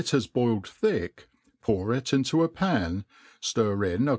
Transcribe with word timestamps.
has 0.09 0.25
thick, 0.65 1.27
pour 1.61 1.93
it 1.93 2.11
into 2.11 2.41
a 2.43 2.49
pan, 2.49 3.05
ftir 3.39 3.85
in 3.95 4.07
a. 4.07 4.09